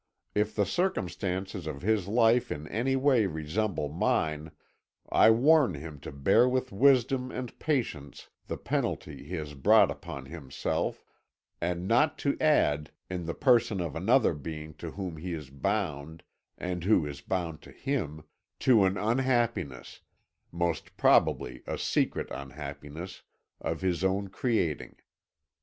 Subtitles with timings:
[0.33, 4.49] If the circumstances of his life in any way resemble mine,
[5.07, 10.25] I warn him to bear with wisdom and patience the penalty he has brought upon
[10.25, 11.03] himself,
[11.61, 16.23] and not to add, in the person of another being to whom he is bound
[16.57, 18.23] and who is bound to him,
[18.61, 19.99] to an unhappiness
[20.51, 23.21] most probably a secret unhappiness
[23.59, 24.95] of his own creating.